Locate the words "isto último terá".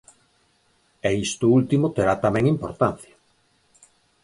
1.25-2.15